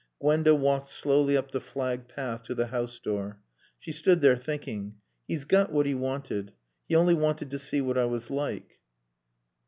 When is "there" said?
4.21-4.35